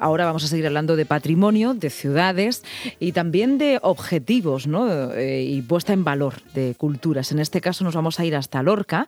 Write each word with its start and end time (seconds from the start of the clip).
Ahora 0.00 0.24
vamos 0.24 0.42
a 0.44 0.46
seguir 0.46 0.66
hablando 0.66 0.96
de 0.96 1.04
patrimonio, 1.04 1.74
de 1.74 1.90
ciudades 1.90 2.64
y 2.98 3.12
también 3.12 3.58
de 3.58 3.78
objetivos 3.82 4.66
¿no? 4.66 5.12
Eh, 5.12 5.42
y 5.42 5.60
puesta 5.60 5.92
en 5.92 6.04
valor 6.04 6.40
de 6.54 6.74
culturas. 6.74 7.32
En 7.32 7.38
este 7.38 7.60
caso 7.60 7.84
nos 7.84 7.94
vamos 7.94 8.18
a 8.18 8.24
ir 8.24 8.34
hasta 8.34 8.62
Lorca 8.62 9.06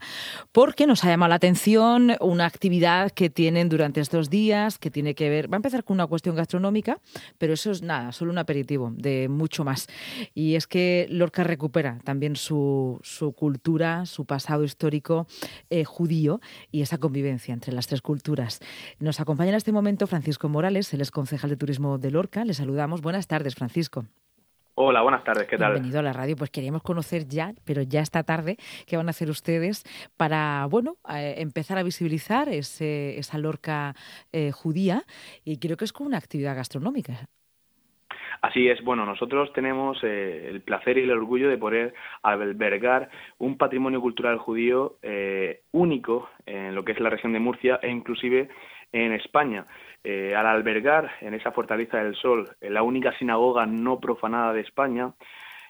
porque 0.52 0.86
nos 0.86 1.02
ha 1.02 1.08
llamado 1.08 1.30
la 1.30 1.36
atención 1.36 2.12
una 2.20 2.44
actividad 2.44 3.10
que 3.10 3.30
tienen 3.30 3.70
durante 3.70 4.02
estos 4.02 4.28
días 4.28 4.76
que 4.76 4.90
tiene 4.90 5.14
que 5.14 5.30
ver, 5.30 5.50
va 5.50 5.56
a 5.56 5.60
empezar 5.64 5.82
con 5.82 5.94
una 5.94 6.06
cuestión 6.06 6.36
gastronómica, 6.36 7.00
pero 7.38 7.54
eso 7.54 7.70
es 7.70 7.80
nada, 7.80 8.12
solo 8.12 8.30
un 8.30 8.38
aperitivo 8.38 8.92
de 8.94 9.30
mucho 9.30 9.64
más. 9.64 9.86
Y 10.34 10.56
es 10.56 10.66
que 10.66 11.06
Lorca 11.08 11.42
recupera 11.42 12.00
también 12.04 12.36
su, 12.36 13.00
cultura, 13.34 14.04
su 14.04 14.26
pasado 14.26 14.62
histórico 14.62 15.26
eh, 15.70 15.84
judío 15.84 16.42
y 16.70 16.82
esa 16.82 16.98
convivencia 16.98 17.54
entre 17.54 17.72
las 17.72 17.86
tres 17.86 18.02
culturas. 18.02 18.60
Nos 18.98 19.20
acompaña 19.20 19.50
en 19.50 19.56
este 19.56 19.72
momento 19.72 20.06
Francisco 20.06 20.50
Morales 20.50 20.81
él 20.94 21.00
es 21.00 21.10
concejal 21.10 21.50
de 21.50 21.56
turismo 21.56 21.98
de 21.98 22.10
Lorca. 22.10 22.44
Le 22.44 22.54
saludamos. 22.54 23.02
Buenas 23.02 23.26
tardes, 23.26 23.54
Francisco. 23.54 24.04
Hola, 24.74 25.02
buenas 25.02 25.22
tardes, 25.22 25.46
¿qué 25.48 25.58
tal? 25.58 25.72
Bienvenido 25.72 26.00
a 26.00 26.02
la 26.02 26.14
radio. 26.14 26.34
Pues 26.34 26.50
queríamos 26.50 26.82
conocer 26.82 27.28
ya, 27.28 27.52
pero 27.66 27.82
ya 27.82 28.00
esta 28.00 28.22
tarde, 28.22 28.56
qué 28.86 28.96
van 28.96 29.06
a 29.06 29.10
hacer 29.10 29.28
ustedes 29.28 29.84
para, 30.16 30.66
bueno, 30.70 30.94
eh, 31.14 31.34
empezar 31.38 31.76
a 31.76 31.82
visibilizar 31.82 32.48
ese, 32.48 33.18
esa 33.18 33.36
Lorca 33.36 33.94
eh, 34.32 34.50
judía 34.50 35.02
y 35.44 35.58
creo 35.58 35.76
que 35.76 35.84
es 35.84 35.92
como 35.92 36.08
una 36.08 36.16
actividad 36.16 36.56
gastronómica. 36.56 37.12
Así 38.40 38.66
es, 38.68 38.82
bueno, 38.82 39.04
nosotros 39.04 39.52
tenemos 39.52 39.98
eh, 40.02 40.48
el 40.48 40.62
placer 40.62 40.96
y 40.96 41.02
el 41.02 41.12
orgullo 41.12 41.50
de 41.50 41.58
poder 41.58 41.94
albergar 42.22 43.10
un 43.38 43.58
patrimonio 43.58 44.00
cultural 44.00 44.38
judío 44.38 44.96
único 45.70 46.30
en 46.46 46.74
lo 46.74 46.82
que 46.82 46.92
es 46.92 47.00
la 47.00 47.10
región 47.10 47.34
de 47.34 47.40
Murcia 47.40 47.78
e 47.82 47.90
inclusive 47.90 48.48
en 48.90 49.12
España. 49.12 49.66
Eh, 50.04 50.34
al 50.34 50.46
albergar 50.46 51.12
en 51.20 51.34
esa 51.34 51.52
Fortaleza 51.52 51.98
del 51.98 52.16
Sol 52.16 52.50
la 52.60 52.82
única 52.82 53.16
sinagoga 53.18 53.66
no 53.66 54.00
profanada 54.00 54.52
de 54.52 54.62
España, 54.62 55.12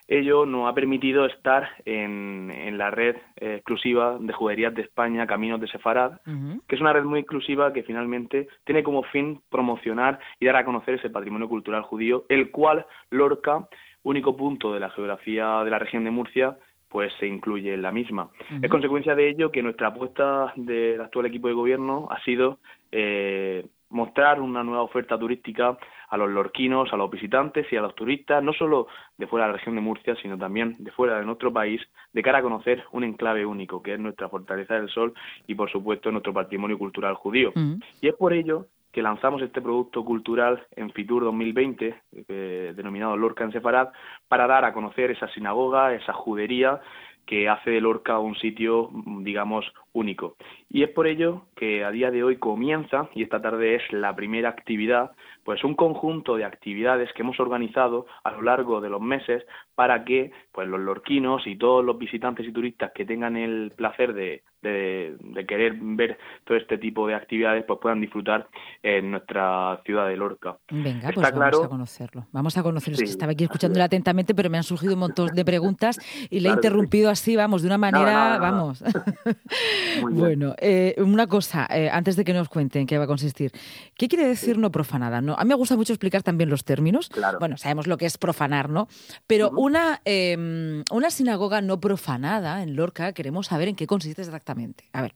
ello 0.09 0.47
nos 0.47 0.69
ha 0.69 0.75
permitido 0.75 1.27
estar 1.27 1.69
en, 1.85 2.77
la 2.77 2.91
red 2.91 3.17
eh, 3.37 3.57
exclusiva 3.57 4.19
de 4.19 4.33
juderías 4.33 4.75
de 4.75 4.83
España, 4.83 5.27
Caminos 5.27 5.61
de 5.61 5.69
Sefarad, 5.69 6.21
que 6.67 6.75
es 6.75 6.81
una 6.81 6.93
red 6.93 7.05
muy 7.05 7.21
exclusiva 7.21 7.73
que 7.73 7.83
finalmente 7.83 8.49
tiene 8.65 8.83
como 8.83 9.05
fin 9.05 9.41
promocionar 9.51 10.19
y 10.41 10.47
dar 10.47 10.57
a 10.57 10.65
conocer 10.65 10.95
ese 10.95 11.11
patrimonio 11.11 11.49
cultural 11.49 11.83
judío, 11.83 12.25
el 12.29 12.51
cual 12.51 12.87
Lorca, 13.11 13.69
único 14.03 14.37
punto 14.37 14.73
de 14.73 14.81
la 14.81 14.91
geografía 14.91 15.63
de 15.63 15.71
la 15.71 15.79
región 15.79 16.05
de 16.05 16.11
Murcia, 16.11 16.57
pues 16.89 17.13
se 17.19 17.27
incluye 17.27 17.73
en 17.73 17.81
la 17.81 17.91
misma. 17.91 18.29
Es 18.61 18.69
consecuencia 18.69 19.15
de 19.15 19.31
ello 19.31 19.51
que 19.51 19.63
nuestra 19.63 19.89
apuesta 19.89 20.53
del 20.57 21.01
actual 21.01 21.27
equipo 21.27 21.49
de 21.49 21.55
gobierno 21.55 22.09
ha 22.11 22.23
sido 22.23 22.59
eh, 22.91 23.65
mostrar 23.93 24.41
una 24.41 24.65
nueva 24.65 24.83
oferta 24.83 25.19
turística 25.19 25.79
a 26.09 26.17
los 26.17 26.31
lorquinos, 26.31 26.93
a 26.93 26.97
los 26.97 27.11
visitantes 27.11 27.67
y 27.73 27.77
a 27.77 27.83
los 27.83 27.95
turistas, 27.95 28.43
no 28.43 28.53
solo 28.53 28.89
de 29.17 29.27
fuera 29.27 29.47
de 29.47 29.53
la 29.53 29.59
región 29.59 29.75
de 29.77 29.81
Murcia, 29.81 30.17
sino 30.17 30.37
también 30.37 30.75
de 30.79 30.91
fuera 30.91 31.19
de 31.19 31.25
nuestro 31.25 31.53
país, 31.53 31.81
de 32.13 32.23
cara 32.23 32.39
a 32.39 32.43
conocer 32.43 32.85
un 32.93 33.05
enclave 33.05 33.47
único, 33.47 33.83
que 33.83 33.95
es 33.95 34.01
nuestra 34.01 34.29
Fortaleza 34.29 34.75
del 34.75 34.89
Sol 34.89 35.15
y, 35.47 35.55
por 35.55 35.71
supuesto, 35.71 36.11
nuestro 36.11 36.33
patrimonio 36.33 36.79
cultural 36.79 37.15
judío. 37.15 37.53
Y 38.01 38.09
es 38.09 38.15
por 38.15 38.33
ello 38.33 38.67
que 38.93 39.03
lanzamos 39.03 39.41
este 39.41 39.63
producto 39.63 40.05
cultural 40.05 40.67
en 40.77 40.91
Fitur 40.93 41.25
2020, 41.25 41.95
eh, 42.29 42.73
denominado 42.77 43.17
Lorca 43.17 43.45
en 43.45 43.53
Sefarad, 43.53 43.89
para 44.29 44.47
dar 44.47 44.67
a 44.67 44.75
conocer 44.75 45.11
esa 45.11 45.29
sinagoga, 45.29 45.95
esa 45.95 46.13
judería 46.13 46.81
que 47.27 47.49
hace 47.49 47.71
de 47.71 47.81
Lorca 47.81 48.19
un 48.19 48.35
sitio, 48.35 48.91
digamos, 49.21 49.65
único. 49.93 50.37
Y 50.69 50.83
es 50.83 50.91
por 50.91 51.07
ello 51.07 51.47
que 51.57 51.85
a 51.85 51.91
día 51.91 52.11
de 52.11 52.25
hoy 52.25 52.37
comienza, 52.37 53.09
y 53.15 53.23
esta 53.23 53.41
tarde 53.43 53.77
es 53.77 53.83
la 53.93 54.15
primera 54.15 54.49
actividad, 54.49 55.13
pues 55.45 55.63
un 55.65 55.75
conjunto 55.75 56.37
de 56.37 56.45
actividades 56.45 57.13
que 57.13 57.23
hemos 57.23 57.39
organizado 57.41 58.07
a 58.25 58.31
lo 58.33 58.43
largo 58.43 58.81
de 58.81 58.89
los 58.89 59.01
meses 59.01 59.45
para 59.75 60.05
que 60.05 60.31
pues 60.53 60.69
los 60.69 60.81
lorquinos 60.81 61.47
y 61.47 61.57
todos 61.57 61.85
los 61.85 61.99
visitantes 61.99 62.47
y 62.47 62.53
turistas 62.53 62.93
que 62.95 63.05
tengan 63.05 63.37
el 63.37 63.73
placer 63.75 64.13
de, 64.13 64.43
de, 64.63 65.45
querer 65.47 65.75
ver 65.81 66.19
todo 66.45 66.57
este 66.57 66.79
tipo 66.79 67.07
de 67.07 67.15
actividades 67.15 67.65
pues 67.67 67.79
puedan 67.81 68.01
disfrutar 68.01 68.49
en 68.83 69.11
nuestra 69.11 69.81
ciudad 69.85 70.09
de 70.09 70.17
Lorca. 70.17 70.57
Venga, 70.71 71.11
pues 71.13 71.33
vamos 71.33 71.65
a 71.65 71.69
conocerlo. 71.69 72.27
Vamos 72.33 72.57
a 72.57 72.63
conocerlo. 72.63 72.99
que 72.99 73.05
estaba 73.05 73.33
aquí 73.33 73.45
escuchándole 73.45 73.85
atentamente, 73.85 74.35
pero 74.35 74.51
me 74.51 74.59
han 74.59 74.63
surgido 74.63 74.95
un 74.95 75.01
montón 75.01 75.29
de 75.29 75.45
preguntas 75.45 75.99
y 76.31 76.41
le 76.41 76.51
he 76.51 76.53
interrumpido 76.53 77.11
así, 77.11 77.35
vamos, 77.35 77.63
de 77.63 77.69
una 77.69 77.79
manera, 77.79 78.39
vamos. 78.39 78.85
bueno, 80.11 80.55
eh, 80.59 80.95
una 80.99 81.27
cosa, 81.27 81.67
eh, 81.71 81.89
antes 81.91 82.17
de 82.17 82.25
que 82.25 82.33
nos 82.33 82.49
cuenten 82.49 82.87
qué 82.87 82.99
va 82.99 83.05
a 83.05 83.07
consistir. 83.07 83.53
¿Qué 83.97 84.09
quiere 84.09 84.27
decir 84.27 84.59
no 84.59 84.71
profanada? 84.71 85.21
No, 85.21 85.35
a 85.35 85.45
mí 85.45 85.49
me 85.49 85.55
gusta 85.55 85.77
mucho 85.77 85.93
explicar 85.93 86.23
también 86.23 86.51
los 86.51 86.65
términos. 86.65 87.11
Bueno, 87.39 87.57
sabemos 87.57 87.87
lo 87.87 87.97
que 87.97 88.07
es 88.07 88.19
profanar, 88.19 88.69
¿no? 88.69 88.89
Pero 89.27 89.51
una, 89.51 90.01
em, 90.05 90.83
una 90.91 91.11
sinagoga 91.11 91.61
no 91.61 91.81
profanada 91.81 92.63
en 92.63 92.77
Lorca, 92.77 93.13
queremos 93.13 93.47
saber 93.47 93.69
en 93.69 93.77
qué 93.77 93.87
consiste 93.87 94.23
exactamente. 94.23 94.85
A 94.93 95.03
ver. 95.03 95.15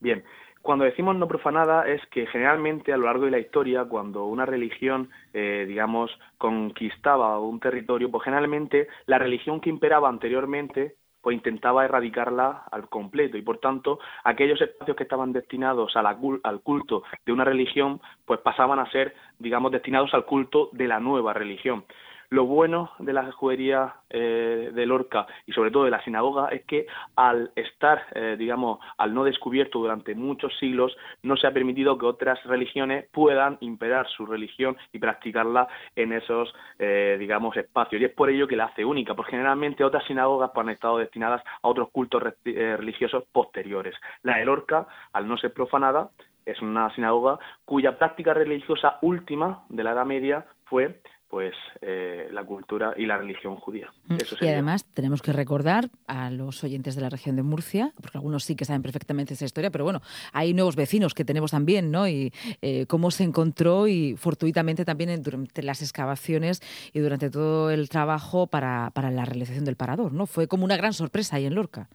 Bien, 0.00 0.24
cuando 0.62 0.84
decimos 0.84 1.16
no 1.16 1.26
profanada 1.26 1.88
es 1.88 2.04
que 2.10 2.26
generalmente 2.26 2.92
a 2.92 2.96
lo 2.98 3.06
largo 3.06 3.24
de 3.24 3.30
la 3.30 3.38
historia, 3.38 3.84
cuando 3.84 4.26
una 4.26 4.44
religión, 4.44 5.08
eh, 5.32 5.64
digamos, 5.66 6.10
conquistaba 6.36 7.40
un 7.40 7.60
territorio, 7.60 8.10
pues 8.10 8.24
generalmente 8.24 8.86
la 9.06 9.18
religión 9.18 9.60
que 9.60 9.70
imperaba 9.70 10.08
anteriormente 10.08 10.96
pues 11.20 11.34
intentaba 11.36 11.84
erradicarla 11.84 12.64
al 12.70 12.88
completo 12.88 13.36
y 13.36 13.42
por 13.42 13.58
tanto 13.58 13.98
aquellos 14.24 14.60
espacios 14.60 14.96
que 14.96 15.02
estaban 15.02 15.32
destinados 15.32 15.94
al 15.96 16.60
culto 16.62 17.02
de 17.26 17.32
una 17.32 17.44
religión 17.44 18.00
pues 18.24 18.40
pasaban 18.40 18.78
a 18.78 18.90
ser 18.90 19.14
digamos 19.38 19.72
destinados 19.72 20.12
al 20.14 20.24
culto 20.24 20.70
de 20.72 20.88
la 20.88 21.00
nueva 21.00 21.32
religión. 21.32 21.84
Lo 22.32 22.44
bueno 22.44 22.92
de 23.00 23.12
la 23.12 23.32
judería 23.32 23.96
eh, 24.08 24.70
de 24.72 24.86
Lorca 24.86 25.26
y 25.46 25.52
sobre 25.52 25.72
todo 25.72 25.82
de 25.82 25.90
la 25.90 26.00
sinagoga 26.04 26.46
es 26.50 26.64
que 26.64 26.86
al 27.16 27.50
estar, 27.56 28.04
eh, 28.14 28.36
digamos, 28.38 28.78
al 28.98 29.12
no 29.12 29.24
descubierto 29.24 29.80
durante 29.80 30.14
muchos 30.14 30.56
siglos, 30.60 30.96
no 31.24 31.36
se 31.36 31.48
ha 31.48 31.52
permitido 31.52 31.98
que 31.98 32.06
otras 32.06 32.40
religiones 32.44 33.06
puedan 33.10 33.58
imperar 33.58 34.06
su 34.08 34.26
religión 34.26 34.76
y 34.92 35.00
practicarla 35.00 35.66
en 35.96 36.12
esos, 36.12 36.54
eh, 36.78 37.16
digamos, 37.18 37.56
espacios. 37.56 38.00
Y 38.00 38.04
es 38.04 38.12
por 38.12 38.30
ello 38.30 38.46
que 38.46 38.54
la 38.54 38.66
hace 38.66 38.84
única, 38.84 39.14
porque 39.14 39.32
generalmente 39.32 39.82
otras 39.82 40.04
sinagogas 40.04 40.52
pues, 40.54 40.64
han 40.64 40.72
estado 40.72 40.98
destinadas 40.98 41.42
a 41.62 41.66
otros 41.66 41.88
cultos 41.90 42.22
religiosos 42.44 43.24
posteriores. 43.32 43.96
La 44.22 44.36
de 44.36 44.44
Lorca, 44.44 44.86
al 45.12 45.26
no 45.26 45.36
ser 45.36 45.52
profanada, 45.52 46.10
es 46.46 46.62
una 46.62 46.94
sinagoga 46.94 47.40
cuya 47.64 47.98
práctica 47.98 48.34
religiosa 48.34 48.98
última 49.02 49.64
de 49.68 49.82
la 49.82 49.92
Edad 49.92 50.06
Media 50.06 50.46
fue 50.66 51.00
pues 51.30 51.54
eh, 51.80 52.28
la 52.32 52.44
cultura 52.44 52.92
y 52.96 53.06
la 53.06 53.16
religión 53.16 53.54
judía. 53.54 53.92
Mm. 54.08 54.16
y 54.40 54.48
además 54.48 54.84
tenemos 54.92 55.22
que 55.22 55.32
recordar 55.32 55.88
a 56.08 56.28
los 56.30 56.64
oyentes 56.64 56.96
de 56.96 57.02
la 57.02 57.08
región 57.08 57.36
de 57.36 57.44
Murcia, 57.44 57.92
porque 58.02 58.18
algunos 58.18 58.42
sí 58.42 58.56
que 58.56 58.64
saben 58.64 58.82
perfectamente 58.82 59.34
esa 59.34 59.44
historia, 59.44 59.70
pero 59.70 59.84
bueno, 59.84 60.02
hay 60.32 60.52
nuevos 60.54 60.74
vecinos 60.74 61.14
que 61.14 61.24
tenemos 61.24 61.52
también, 61.52 61.92
¿no? 61.92 62.08
Y 62.08 62.32
eh, 62.62 62.86
cómo 62.86 63.12
se 63.12 63.22
encontró 63.22 63.86
y 63.86 64.16
fortuitamente 64.16 64.84
también 64.84 65.22
durante 65.22 65.62
las 65.62 65.82
excavaciones 65.82 66.60
y 66.92 66.98
durante 66.98 67.30
todo 67.30 67.70
el 67.70 67.88
trabajo 67.88 68.48
para, 68.48 68.90
para 68.92 69.12
la 69.12 69.24
realización 69.24 69.64
del 69.64 69.76
parador, 69.76 70.12
¿no? 70.12 70.26
Fue 70.26 70.48
como 70.48 70.64
una 70.64 70.76
gran 70.76 70.92
sorpresa 70.92 71.36
ahí 71.36 71.46
en 71.46 71.54
Lorca. 71.54 71.88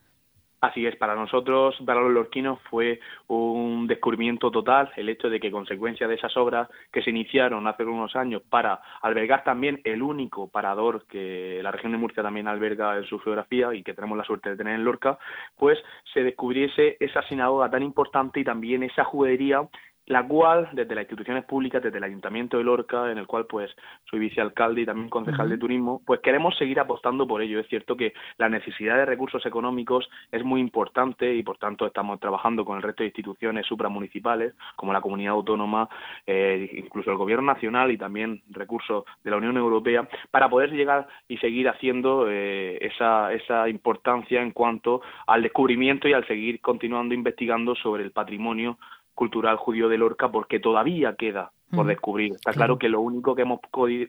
Así 0.65 0.83
es, 0.83 0.95
para 0.95 1.13
nosotros, 1.13 1.75
para 1.85 2.01
los 2.01 2.11
lorquinos, 2.11 2.59
fue 2.71 2.99
un 3.27 3.85
descubrimiento 3.85 4.49
total 4.49 4.91
el 4.95 5.09
hecho 5.09 5.29
de 5.29 5.39
que, 5.39 5.51
consecuencia 5.51 6.07
de 6.07 6.15
esas 6.15 6.35
obras 6.37 6.67
que 6.91 7.03
se 7.03 7.11
iniciaron 7.11 7.67
hace 7.67 7.83
unos 7.83 8.15
años 8.15 8.41
para 8.49 8.81
albergar 9.03 9.43
también 9.43 9.79
el 9.83 10.01
único 10.01 10.47
parador 10.47 11.05
que 11.05 11.59
la 11.61 11.71
región 11.71 11.91
de 11.91 11.99
Murcia 11.99 12.23
también 12.23 12.47
alberga 12.47 12.97
en 12.97 13.03
su 13.03 13.19
geografía 13.19 13.75
y 13.75 13.83
que 13.83 13.93
tenemos 13.93 14.17
la 14.17 14.23
suerte 14.23 14.49
de 14.49 14.57
tener 14.57 14.73
en 14.73 14.83
Lorca, 14.83 15.19
pues 15.55 15.77
se 16.11 16.23
descubriese 16.23 16.97
esa 16.99 17.21
sinagoga 17.27 17.69
tan 17.69 17.83
importante 17.83 18.39
y 18.39 18.43
también 18.43 18.81
esa 18.81 19.03
judería 19.03 19.61
la 20.07 20.27
cual 20.27 20.69
desde 20.73 20.93
las 20.93 21.03
instituciones 21.03 21.45
públicas, 21.45 21.81
desde 21.81 21.97
el 21.97 22.03
Ayuntamiento 22.03 22.57
de 22.57 22.63
Lorca, 22.63 23.11
en 23.11 23.17
el 23.17 23.25
cual 23.25 23.45
pues 23.47 23.75
soy 24.09 24.19
vicealcalde 24.19 24.81
y 24.81 24.85
también 24.85 25.09
concejal 25.09 25.49
de 25.49 25.57
turismo, 25.57 26.01
pues 26.05 26.19
queremos 26.19 26.55
seguir 26.57 26.79
apostando 26.79 27.25
por 27.25 27.41
ello. 27.41 27.59
Es 27.59 27.67
cierto 27.67 27.97
que 27.97 28.13
la 28.37 28.49
necesidad 28.49 28.97
de 28.97 29.05
recursos 29.05 29.45
económicos 29.45 30.07
es 30.31 30.43
muy 30.43 30.61
importante 30.61 31.33
y 31.33 31.41
por 31.41 31.57
tanto 31.57 31.87
estamos 31.87 32.19
trabajando 32.19 32.65
con 32.65 32.77
el 32.77 32.83
resto 32.83 33.03
de 33.03 33.07
instituciones 33.07 33.65
supramunicipales, 33.65 34.53
como 34.75 34.93
la 34.93 35.01
comunidad 35.01 35.33
autónoma, 35.33 35.89
eh, 36.27 36.69
incluso 36.77 37.11
el 37.11 37.17
gobierno 37.17 37.45
nacional 37.45 37.91
y 37.91 37.97
también 37.97 38.43
recursos 38.51 39.05
de 39.23 39.31
la 39.31 39.37
Unión 39.37 39.57
Europea, 39.57 40.07
para 40.29 40.49
poder 40.49 40.71
llegar 40.71 41.07
y 41.27 41.37
seguir 41.37 41.67
haciendo 41.67 42.29
eh, 42.29 42.77
esa, 42.81 43.33
esa 43.33 43.67
importancia 43.69 44.41
en 44.41 44.51
cuanto 44.51 45.01
al 45.25 45.41
descubrimiento 45.41 46.07
y 46.07 46.13
al 46.13 46.27
seguir 46.27 46.61
continuando 46.61 47.15
investigando 47.15 47.75
sobre 47.75 48.03
el 48.03 48.11
patrimonio 48.11 48.77
cultural 49.15 49.57
judío 49.57 49.89
de 49.89 49.97
Lorca 49.97 50.29
porque 50.29 50.59
todavía 50.59 51.15
queda 51.15 51.51
por 51.71 51.87
descubrir. 51.87 52.33
Está 52.33 52.53
claro. 52.53 52.77
que 52.77 52.89
lo 52.89 53.01
único 53.01 53.35
que 53.35 53.41
hemos 53.41 53.59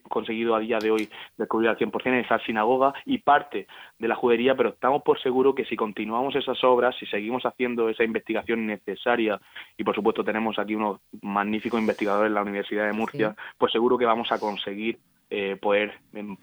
conseguido 0.08 0.54
a 0.54 0.60
día 0.60 0.78
de 0.78 0.90
hoy 0.90 1.08
descubrir 1.36 1.70
al 1.70 1.78
100% 1.78 2.20
es 2.20 2.26
esa 2.26 2.38
sinagoga 2.40 2.92
y 3.04 3.18
parte 3.18 3.66
de 3.98 4.08
la 4.08 4.14
judería, 4.14 4.54
pero 4.54 4.70
estamos 4.70 5.02
por 5.02 5.20
seguro 5.20 5.54
que 5.54 5.64
si 5.64 5.74
continuamos 5.74 6.36
esas 6.36 6.62
obras, 6.64 6.94
si 6.98 7.06
seguimos 7.06 7.44
haciendo 7.44 7.88
esa 7.88 8.04
investigación 8.04 8.66
necesaria, 8.66 9.40
y 9.76 9.84
por 9.84 9.94
supuesto 9.94 10.22
tenemos 10.22 10.58
aquí 10.58 10.74
unos 10.74 11.00
magníficos 11.22 11.80
investigadores 11.80 12.28
en 12.28 12.34
la 12.34 12.42
Universidad 12.42 12.86
de 12.86 12.92
Murcia, 12.92 13.34
pues 13.58 13.72
seguro 13.72 13.98
que 13.98 14.04
vamos 14.04 14.30
a 14.30 14.38
conseguir 14.38 14.98
eh, 15.28 15.56
poder 15.60 15.92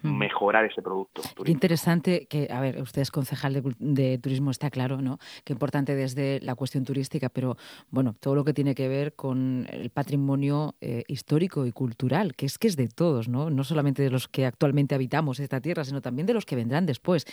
mejorar 0.01 0.65
ese 0.65 0.81
producto. 0.81 1.21
Qué 1.45 1.51
interesante 1.51 2.27
que, 2.27 2.49
a 2.51 2.59
ver, 2.59 2.81
usted 2.81 3.01
es 3.01 3.11
concejal 3.11 3.63
de, 3.79 4.17
turismo, 4.17 4.51
está 4.51 4.69
claro, 4.69 5.01
¿no? 5.01 5.19
Qué 5.45 5.53
importante 5.53 5.95
desde 5.95 6.41
la 6.41 6.55
cuestión 6.55 6.83
turística, 6.83 7.29
pero 7.29 7.55
bueno, 7.91 8.13
todo 8.19 8.35
lo 8.35 8.43
que 8.43 8.53
tiene 8.53 8.75
que 8.75 8.89
ver 8.89 9.13
con 9.13 9.67
el 9.71 9.89
patrimonio 9.89 10.75
eh, 10.81 11.03
histórico 11.07 11.65
y 11.65 11.71
cultural, 11.71 12.35
que 12.35 12.45
es 12.45 12.57
que 12.57 12.67
es 12.67 12.75
de 12.75 12.89
todos, 12.89 13.29
¿no? 13.29 13.49
No 13.49 13.63
solamente 13.63 14.03
de 14.03 14.09
los 14.09 14.27
que 14.27 14.45
actualmente 14.45 14.95
habitamos 14.95 15.39
esta 15.39 15.61
tierra, 15.61 15.85
sino 15.85 16.01
también 16.01 16.25
de 16.25 16.33
los 16.33 16.45
que 16.45 16.57
vendrán 16.57 16.85
después. 16.85 17.25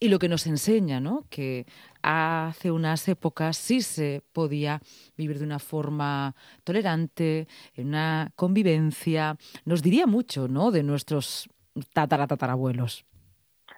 Y 0.00 0.08
lo 0.08 0.18
que 0.18 0.30
nos 0.30 0.46
enseña, 0.46 0.98
¿no? 0.98 1.24
Que 1.28 1.66
hace 2.06 2.70
unas 2.70 3.08
épocas 3.08 3.56
sí 3.56 3.80
se 3.80 4.22
podía 4.32 4.80
vivir 5.16 5.38
de 5.38 5.44
una 5.44 5.58
forma 5.58 6.34
tolerante, 6.62 7.48
en 7.74 7.88
una 7.88 8.30
convivencia. 8.36 9.36
Nos 9.64 9.82
diría 9.82 10.06
mucho, 10.06 10.46
¿no? 10.46 10.70
De 10.70 10.84
nuestros 10.84 11.48
tataratatarabuelos. 11.92 13.04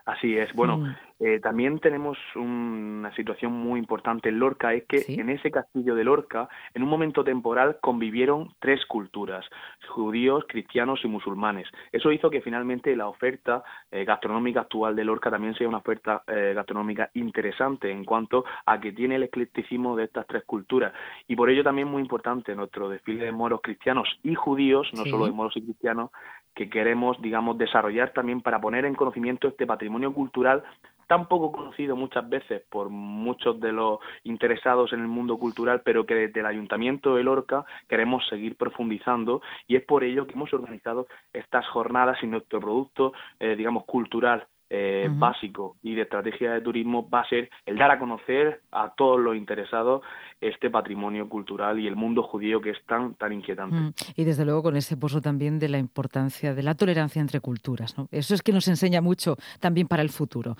Así 0.04 0.36
es. 0.36 0.52
Bueno, 0.52 0.78
mm. 0.78 0.96
Eh, 1.20 1.40
también 1.40 1.80
tenemos 1.80 2.16
una 2.36 3.14
situación 3.16 3.52
muy 3.52 3.80
importante 3.80 4.28
en 4.28 4.38
Lorca, 4.38 4.72
es 4.72 4.84
que 4.84 5.04
en 5.08 5.30
ese 5.30 5.50
castillo 5.50 5.96
de 5.96 6.04
Lorca, 6.04 6.48
en 6.74 6.82
un 6.84 6.88
momento 6.88 7.24
temporal, 7.24 7.78
convivieron 7.80 8.54
tres 8.60 8.86
culturas, 8.86 9.44
judíos, 9.88 10.44
cristianos 10.48 11.00
y 11.02 11.08
musulmanes. 11.08 11.66
Eso 11.90 12.12
hizo 12.12 12.30
que 12.30 12.40
finalmente 12.40 12.94
la 12.94 13.08
oferta 13.08 13.64
eh, 13.90 14.04
gastronómica 14.04 14.60
actual 14.60 14.94
de 14.94 15.04
Lorca 15.04 15.30
también 15.30 15.54
sea 15.54 15.68
una 15.68 15.78
oferta 15.78 16.22
eh, 16.28 16.52
gastronómica 16.54 17.10
interesante 17.14 17.90
en 17.90 18.04
cuanto 18.04 18.44
a 18.66 18.78
que 18.80 18.92
tiene 18.92 19.16
el 19.16 19.24
eclecticismo 19.24 19.96
de 19.96 20.04
estas 20.04 20.26
tres 20.26 20.44
culturas. 20.44 20.92
Y 21.26 21.34
por 21.34 21.50
ello 21.50 21.64
también 21.64 21.88
muy 21.88 22.00
importante 22.00 22.54
nuestro 22.54 22.88
desfile 22.88 23.24
de 23.24 23.32
moros 23.32 23.60
cristianos 23.60 24.08
y 24.22 24.36
judíos, 24.36 24.88
no 24.94 25.04
solo 25.04 25.26
de 25.26 25.32
moros 25.32 25.56
y 25.56 25.62
cristianos, 25.62 26.10
que 26.54 26.70
queremos, 26.70 27.20
digamos, 27.20 27.58
desarrollar 27.58 28.12
también 28.12 28.40
para 28.40 28.60
poner 28.60 28.84
en 28.84 28.94
conocimiento 28.94 29.48
este 29.48 29.66
patrimonio 29.66 30.12
cultural 30.12 30.64
tan 31.08 31.26
poco 31.26 31.50
conocido 31.50 31.96
muchas 31.96 32.28
veces 32.28 32.62
por 32.70 32.90
muchos 32.90 33.58
de 33.58 33.72
los 33.72 33.99
interesados 34.22 34.93
en 34.93 35.00
el 35.00 35.08
mundo 35.08 35.38
cultural, 35.38 35.81
pero 35.84 36.06
que 36.06 36.14
desde 36.14 36.40
el 36.40 36.46
Ayuntamiento 36.46 37.16
de 37.16 37.25
Lorca 37.25 37.64
queremos 37.88 38.28
seguir 38.28 38.56
profundizando 38.56 39.43
y 39.66 39.76
es 39.76 39.84
por 39.84 40.05
ello 40.05 40.26
que 40.26 40.34
hemos 40.34 40.52
organizado 40.52 41.08
estas 41.32 41.66
jornadas 41.69 42.19
y 42.22 42.26
nuestro 42.26 42.60
producto, 42.60 43.12
eh, 43.40 43.56
digamos, 43.56 43.84
cultural 43.87 44.46
eh, 44.70 45.08
básico 45.10 45.76
y 45.82 45.94
de 45.94 46.02
estrategia 46.02 46.52
de 46.52 46.60
turismo 46.60 47.08
va 47.08 47.20
a 47.20 47.28
ser 47.28 47.50
el 47.66 47.78
dar 47.78 47.90
a 47.90 47.98
conocer 47.98 48.60
a 48.70 48.92
todos 48.94 49.18
los 49.18 49.36
interesados 49.36 50.02
este 50.40 50.70
patrimonio 50.70 51.28
cultural 51.28 51.80
y 51.80 51.86
el 51.86 51.96
mundo 51.96 52.22
judío 52.22 52.60
que 52.60 52.70
es 52.70 52.78
tan 52.86 53.14
tan 53.14 53.32
inquietante. 53.32 53.76
Mm. 53.76 53.92
Y 54.14 54.24
desde 54.24 54.44
luego 54.44 54.62
con 54.62 54.76
ese 54.76 54.96
pozo 54.96 55.20
también 55.20 55.58
de 55.58 55.68
la 55.68 55.78
importancia 55.78 56.54
de 56.54 56.62
la 56.62 56.74
tolerancia 56.74 57.20
entre 57.20 57.40
culturas. 57.40 57.96
¿no? 57.96 58.08
Eso 58.10 58.34
es 58.34 58.42
que 58.42 58.52
nos 58.52 58.68
enseña 58.68 59.00
mucho 59.00 59.36
también 59.60 59.88
para 59.88 60.02
el 60.02 60.10
futuro. 60.10 60.56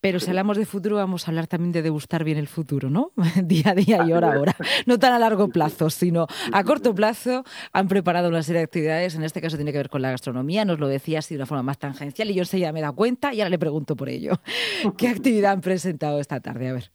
Pero 0.00 0.20
si 0.20 0.30
hablamos 0.30 0.56
de 0.56 0.64
futuro, 0.64 0.96
vamos 0.96 1.26
a 1.26 1.30
hablar 1.30 1.46
también 1.46 1.72
de 1.72 1.82
degustar 1.82 2.24
bien 2.24 2.38
el 2.38 2.48
futuro, 2.48 2.90
¿no? 2.90 3.10
día 3.42 3.70
a 3.70 3.74
día 3.74 4.04
y 4.06 4.12
hora 4.12 4.34
a 4.34 4.40
hora. 4.40 4.54
No 4.86 4.98
tan 4.98 5.12
a 5.12 5.18
largo 5.18 5.48
plazo, 5.48 5.90
sino 5.90 6.26
a 6.52 6.64
corto 6.64 6.94
plazo 6.94 7.44
han 7.72 7.88
preparado 7.88 8.28
una 8.28 8.42
serie 8.42 8.60
de 8.60 8.64
actividades. 8.64 9.16
En 9.16 9.24
este 9.24 9.40
caso 9.40 9.56
tiene 9.56 9.72
que 9.72 9.78
ver 9.78 9.90
con 9.90 10.02
la 10.02 10.10
gastronomía, 10.10 10.64
nos 10.64 10.78
lo 10.78 10.88
decía 10.88 11.18
así 11.18 11.34
de 11.34 11.40
una 11.40 11.46
forma 11.46 11.62
más 11.62 11.78
tangencial 11.78 12.30
y 12.30 12.34
yo 12.34 12.44
ya 12.44 12.72
me 12.72 12.80
da 12.80 12.92
cuenta 12.92 13.34
y 13.34 13.40
ahora 13.48 13.50
le 13.50 13.58
pregunto 13.58 13.96
por 13.96 14.08
ello. 14.08 14.32
¿Qué 14.98 15.08
actividad 15.08 15.52
han 15.52 15.60
presentado 15.60 16.20
esta 16.20 16.40
tarde? 16.40 16.68
A 16.68 16.72
ver. 16.74 16.90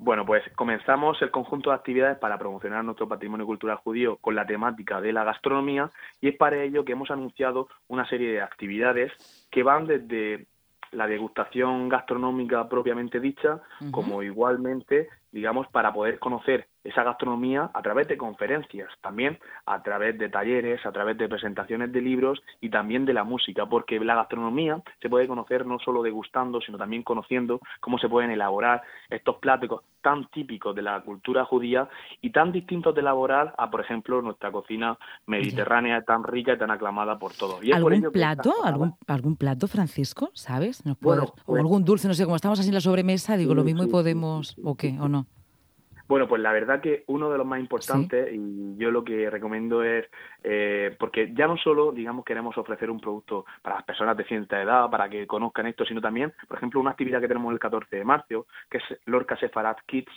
Bueno, 0.00 0.24
pues 0.24 0.44
comenzamos 0.54 1.20
el 1.22 1.32
conjunto 1.32 1.70
de 1.70 1.76
actividades 1.76 2.18
para 2.18 2.38
promocionar 2.38 2.84
nuestro 2.84 3.08
patrimonio 3.08 3.46
cultural 3.46 3.78
judío 3.78 4.16
con 4.18 4.36
la 4.36 4.46
temática 4.46 5.00
de 5.00 5.12
la 5.12 5.24
gastronomía 5.24 5.90
y 6.20 6.28
es 6.28 6.36
para 6.36 6.62
ello 6.62 6.84
que 6.84 6.92
hemos 6.92 7.10
anunciado 7.10 7.68
una 7.88 8.08
serie 8.08 8.30
de 8.30 8.40
actividades 8.40 9.10
que 9.50 9.64
van 9.64 9.88
desde 9.88 10.46
la 10.92 11.08
degustación 11.08 11.88
gastronómica 11.88 12.68
propiamente 12.68 13.18
dicha, 13.18 13.60
como 13.90 14.22
igualmente, 14.22 15.08
digamos, 15.32 15.66
para 15.68 15.92
poder 15.92 16.20
conocer 16.20 16.68
esa 16.84 17.02
gastronomía 17.02 17.70
a 17.74 17.82
través 17.82 18.08
de 18.08 18.16
conferencias, 18.16 18.88
también 19.00 19.38
a 19.66 19.82
través 19.82 20.18
de 20.18 20.28
talleres, 20.28 20.84
a 20.86 20.92
través 20.92 21.18
de 21.18 21.28
presentaciones 21.28 21.92
de 21.92 22.00
libros 22.00 22.40
y 22.60 22.70
también 22.70 23.04
de 23.04 23.14
la 23.14 23.24
música, 23.24 23.66
porque 23.66 23.98
la 24.00 24.14
gastronomía 24.14 24.82
se 25.00 25.08
puede 25.08 25.28
conocer 25.28 25.66
no 25.66 25.78
solo 25.78 26.02
degustando, 26.02 26.60
sino 26.60 26.78
también 26.78 27.02
conociendo 27.02 27.60
cómo 27.80 27.98
se 27.98 28.08
pueden 28.08 28.30
elaborar 28.30 28.82
estos 29.10 29.36
platos 29.36 29.82
tan 30.00 30.28
típicos 30.30 30.74
de 30.74 30.82
la 30.82 31.00
cultura 31.02 31.44
judía 31.44 31.88
y 32.20 32.30
tan 32.30 32.52
distintos 32.52 32.94
de 32.94 33.00
elaborar 33.00 33.54
a, 33.58 33.70
por 33.70 33.80
ejemplo, 33.80 34.22
nuestra 34.22 34.50
cocina 34.52 34.96
mediterránea 35.26 36.02
tan 36.02 36.24
rica 36.24 36.54
y 36.54 36.58
tan 36.58 36.70
aclamada 36.70 37.18
por 37.18 37.32
todos. 37.34 37.60
¿Algún 37.72 38.10
plato? 38.12 38.52
¿Algún, 38.64 38.94
¿Algún 39.06 39.36
plato, 39.36 39.66
Francisco? 39.66 40.30
¿Sabes? 40.34 40.86
¿Nos 40.86 40.96
o 40.96 41.34
pues 41.44 41.60
algún 41.60 41.84
dulce, 41.84 42.08
no 42.08 42.14
sé, 42.14 42.24
como 42.24 42.36
estamos 42.36 42.60
así 42.60 42.68
en 42.68 42.74
la 42.74 42.80
sobremesa, 42.80 43.36
digo, 43.36 43.54
lo 43.54 43.64
mismo 43.64 43.84
y 43.84 43.88
podemos, 43.88 44.56
¿o 44.62 44.76
qué? 44.76 44.96
¿O 45.00 45.08
no? 45.08 45.26
Bueno, 46.08 46.26
pues 46.26 46.40
la 46.40 46.52
verdad 46.52 46.80
que 46.80 47.04
uno 47.08 47.30
de 47.30 47.36
los 47.36 47.46
más 47.46 47.60
importantes, 47.60 48.32
y 48.32 48.76
yo 48.78 48.90
lo 48.90 49.04
que 49.04 49.28
recomiendo 49.28 49.84
es, 49.84 50.06
eh, 50.42 50.96
porque 50.98 51.34
ya 51.34 51.46
no 51.46 51.58
solo, 51.58 51.92
digamos, 51.92 52.24
queremos 52.24 52.56
ofrecer 52.56 52.90
un 52.90 52.98
producto 52.98 53.44
para 53.60 53.76
las 53.76 53.84
personas 53.84 54.16
de 54.16 54.24
cierta 54.24 54.62
edad, 54.62 54.88
para 54.88 55.10
que 55.10 55.26
conozcan 55.26 55.66
esto, 55.66 55.84
sino 55.84 56.00
también, 56.00 56.32
por 56.48 56.56
ejemplo, 56.56 56.80
una 56.80 56.92
actividad 56.92 57.20
que 57.20 57.28
tenemos 57.28 57.52
el 57.52 57.58
14 57.58 57.94
de 57.94 58.04
marzo, 58.04 58.46
que 58.70 58.78
es 58.78 58.84
Lorca 59.04 59.36
Sefarad 59.36 59.76
Kids, 59.84 60.10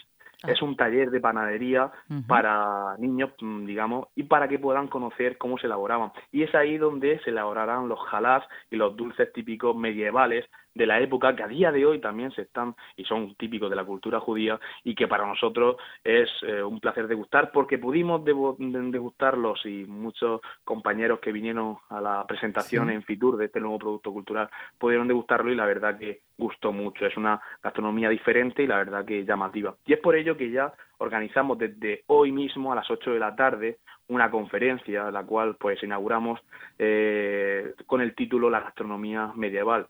ah. 0.44 0.52
es 0.52 0.62
un 0.62 0.78
taller 0.78 1.12
de 1.12 1.20
panadería 1.20 1.92
para 2.26 2.96
niños, 2.98 3.32
mm, 3.42 3.66
digamos, 3.66 4.08
y 4.16 4.24
para 4.24 4.48
que 4.48 4.60
puedan 4.60 4.88
conocer 4.88 5.38
cómo 5.38 5.58
se 5.58 5.68
elaboraban. 5.68 6.14
Y 6.32 6.44
es 6.44 6.56
ahí 6.56 6.78
donde 6.78 7.20
se 7.20 7.32
elaborarán 7.32 7.90
los 7.90 8.00
jalás 8.08 8.46
y 8.70 8.78
los 8.78 8.96
dulces 8.96 9.34
típicos 9.34 9.76
medievales 9.76 10.46
de 10.74 10.86
la 10.86 11.00
época 11.00 11.36
que 11.36 11.44
a 11.44 11.48
día 11.48 11.72
de 11.72 11.86
hoy 11.86 12.00
también 12.00 12.32
se 12.32 12.44
están 12.44 12.76
y 12.96 13.04
son 13.04 13.36
típicos 13.36 13.70
de 13.70 13.76
la 13.76 13.84
cultura 13.84 14.20
judía 14.20 14.60
y 14.84 14.96
que 14.96 15.08
para 15.08 15.26
nosotros 15.26 15.78
es 16.04 16.30
eh, 16.44 16.64
un 16.64 16.80
placer 16.80 17.08
degustar 17.08 17.52
porque 17.52 17.78
pudimos 17.78 18.24
degustarlos 18.24 19.66
y 19.66 19.86
muchos 19.86 20.42
compañeros 20.64 21.20
que 21.20 21.32
vinieron 21.32 21.78
a 21.90 22.02
la 22.02 22.26
presentación 22.26 22.90
en 22.90 23.04
Fitur 23.04 23.38
de 23.38 23.46
este 23.46 23.60
nuevo 23.60 23.80
producto 23.80 24.12
cultural 24.12 24.50
pudieron 24.78 25.08
degustarlo 25.08 25.52
y 25.52 25.56
la 25.56 25.66
verdad 25.66 25.98
que 25.98 26.22
gustó 26.38 26.72
mucho. 26.72 27.06
Es 27.06 27.18
una 27.18 27.42
gastronomía 27.62 28.10
diferente 28.10 28.64
y 28.64 28.68
la 28.68 28.78
verdad 28.78 29.06
que 29.06 29.26
llamativa. 29.26 29.76
Y 29.86 29.94
es 29.94 30.00
por 30.00 30.16
ello 30.16 30.38
que 30.38 30.52
ya 30.52 30.74
organizamos 30.98 31.58
desde 31.58 32.04
hoy 32.08 32.32
mismo 32.32 32.72
a 32.72 32.76
las 32.76 32.90
8 32.90 33.12
de 33.12 33.20
la 33.20 33.36
tarde 33.36 33.80
una 34.08 34.30
conferencia, 34.30 35.10
la 35.10 35.24
cual 35.24 35.56
pues 35.56 35.82
inauguramos 35.84 36.40
eh, 36.78 37.74
con 37.86 38.02
el 38.02 38.14
título 38.14 38.50
La 38.50 38.60
gastronomía 38.60 39.32
medieval 39.36 39.88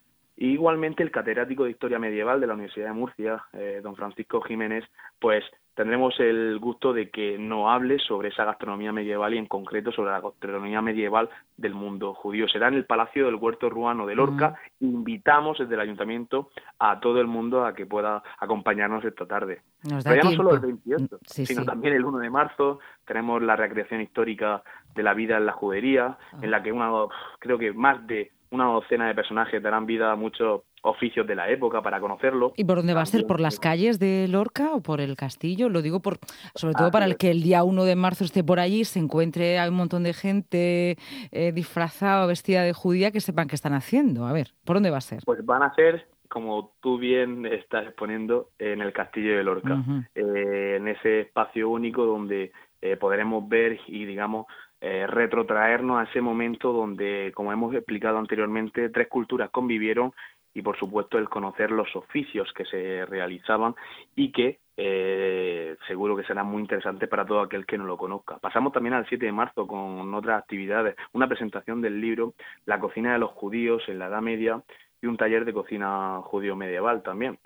igualmente 0.47 1.03
el 1.03 1.11
catedrático 1.11 1.63
de 1.63 1.71
Historia 1.71 1.99
Medieval 1.99 2.41
de 2.41 2.47
la 2.47 2.53
Universidad 2.53 2.87
de 2.87 2.93
Murcia, 2.93 3.43
eh, 3.53 3.79
don 3.83 3.95
Francisco 3.95 4.41
Jiménez, 4.41 4.83
pues 5.19 5.43
tendremos 5.75 6.19
el 6.19 6.59
gusto 6.59 6.93
de 6.93 7.09
que 7.09 7.37
nos 7.37 7.69
hable 7.69 7.99
sobre 7.99 8.29
esa 8.29 8.43
gastronomía 8.43 8.91
medieval 8.91 9.33
y 9.33 9.37
en 9.37 9.45
concreto 9.45 9.91
sobre 9.91 10.11
la 10.11 10.19
gastronomía 10.19 10.81
medieval 10.81 11.29
del 11.57 11.73
mundo 11.73 12.13
judío. 12.13 12.47
Será 12.47 12.67
en 12.67 12.73
el 12.73 12.85
Palacio 12.85 13.25
del 13.25 13.35
Huerto 13.35 13.69
Ruano 13.69 14.05
de 14.05 14.15
Lorca. 14.15 14.55
Invitamos 14.79 15.59
desde 15.59 15.75
el 15.75 15.79
ayuntamiento 15.79 16.49
a 16.79 16.99
todo 16.99 17.21
el 17.21 17.27
mundo 17.27 17.65
a 17.65 17.73
que 17.73 17.85
pueda 17.85 18.21
acompañarnos 18.39 19.05
esta 19.05 19.25
tarde. 19.25 19.61
Pero 19.81 20.15
ya 20.15 20.23
no 20.23 20.31
solo 20.31 20.53
el 20.55 20.59
28, 20.59 21.19
sino 21.23 21.65
también 21.65 21.93
el 21.93 22.05
1 22.05 22.17
de 22.19 22.29
marzo 22.29 22.79
tenemos 23.05 23.41
la 23.41 23.55
recreación 23.55 24.01
histórica 24.01 24.63
de 24.93 25.03
la 25.03 25.13
vida 25.13 25.37
en 25.37 25.45
la 25.45 25.53
judería, 25.53 26.17
en 26.41 26.51
la 26.51 26.61
que 26.61 26.71
una, 26.71 26.91
creo 27.39 27.57
que 27.57 27.73
más 27.73 28.05
de 28.07 28.31
una 28.51 28.65
docena 28.65 29.07
de 29.07 29.15
personajes 29.15 29.63
darán 29.63 29.85
vida 29.85 30.11
a 30.11 30.15
muchos 30.15 30.61
oficios 30.83 31.25
de 31.25 31.35
la 31.35 31.49
época 31.49 31.81
para 31.81 31.99
conocerlo. 31.99 32.53
¿Y 32.57 32.65
por 32.65 32.77
dónde 32.77 32.93
va 32.93 33.01
a 33.01 33.05
ser? 33.05 33.25
¿Por 33.25 33.39
las 33.39 33.59
calles 33.59 33.97
de 33.97 34.27
Lorca 34.27 34.73
o 34.73 34.81
por 34.81 34.99
el 34.99 35.15
castillo? 35.15 35.69
Lo 35.69 35.81
digo 35.81 36.01
por, 36.01 36.17
sobre 36.55 36.73
todo 36.73 36.91
para 36.91 37.05
el 37.05 37.17
que 37.17 37.31
el 37.31 37.43
día 37.43 37.63
1 37.63 37.85
de 37.85 37.95
marzo 37.95 38.23
esté 38.23 38.43
por 38.43 38.59
allí, 38.59 38.83
se 38.83 38.99
encuentre 38.99 39.59
hay 39.59 39.69
un 39.69 39.75
montón 39.75 40.03
de 40.03 40.13
gente 40.13 40.97
eh, 41.31 41.51
disfrazada 41.53 42.25
o 42.25 42.27
vestida 42.27 42.63
de 42.63 42.73
judía 42.73 43.11
que 43.11 43.21
sepan 43.21 43.47
qué 43.47 43.55
están 43.55 43.73
haciendo. 43.73 44.25
A 44.25 44.33
ver, 44.33 44.49
¿por 44.65 44.75
dónde 44.75 44.89
va 44.89 44.97
a 44.97 45.01
ser? 45.01 45.21
Pues 45.25 45.45
van 45.45 45.63
a 45.63 45.73
ser 45.73 46.07
como 46.27 46.75
tú 46.81 46.97
bien 46.97 47.45
estás 47.45 47.85
exponiendo, 47.85 48.51
en 48.57 48.81
el 48.81 48.93
castillo 48.93 49.35
de 49.35 49.43
Lorca, 49.43 49.83
eh, 50.15 50.77
en 50.77 50.87
ese 50.87 51.21
espacio 51.21 51.69
único 51.69 52.05
donde 52.05 52.53
eh, 52.81 52.95
podremos 52.95 53.47
ver 53.49 53.81
y, 53.87 54.05
digamos, 54.05 54.45
eh, 54.81 55.05
retrotraernos 55.07 55.99
a 55.99 56.09
ese 56.09 56.21
momento 56.21 56.73
donde, 56.73 57.31
como 57.35 57.53
hemos 57.53 57.73
explicado 57.75 58.17
anteriormente, 58.17 58.89
tres 58.89 59.07
culturas 59.07 59.51
convivieron 59.51 60.11
y, 60.53 60.61
por 60.63 60.77
supuesto, 60.77 61.17
el 61.17 61.29
conocer 61.29 61.71
los 61.71 61.95
oficios 61.95 62.51
que 62.53 62.65
se 62.65 63.05
realizaban 63.05 63.75
y 64.15 64.31
que 64.31 64.59
eh, 64.77 65.77
seguro 65.87 66.17
que 66.17 66.23
será 66.23 66.43
muy 66.43 66.61
interesante 66.61 67.07
para 67.07 67.25
todo 67.25 67.41
aquel 67.41 67.65
que 67.67 67.77
no 67.77 67.85
lo 67.85 67.97
conozca. 67.97 68.39
Pasamos 68.39 68.73
también 68.73 68.95
al 68.95 69.07
7 69.07 69.23
de 69.23 69.31
marzo 69.31 69.67
con 69.67 70.13
otras 70.15 70.41
actividades, 70.41 70.95
una 71.13 71.27
presentación 71.27 71.81
del 71.81 72.01
libro 72.01 72.33
La 72.65 72.79
cocina 72.79 73.13
de 73.13 73.19
los 73.19 73.31
judíos 73.31 73.83
en 73.87 73.99
la 73.99 74.07
Edad 74.07 74.21
Media 74.21 74.63
y 74.99 75.05
un 75.05 75.17
taller 75.17 75.45
de 75.45 75.53
cocina 75.53 76.21
judío 76.23 76.55
medieval 76.55 77.03
también. 77.03 77.37